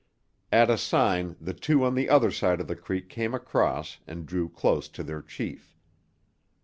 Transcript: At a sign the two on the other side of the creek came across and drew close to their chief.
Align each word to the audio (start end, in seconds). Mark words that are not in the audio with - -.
At 0.51 0.71
a 0.71 0.79
sign 0.79 1.35
the 1.39 1.53
two 1.53 1.83
on 1.85 1.93
the 1.93 2.09
other 2.09 2.31
side 2.31 2.59
of 2.59 2.67
the 2.67 2.75
creek 2.75 3.07
came 3.07 3.35
across 3.35 3.99
and 4.07 4.25
drew 4.25 4.49
close 4.49 4.87
to 4.89 5.03
their 5.03 5.21
chief. 5.21 5.75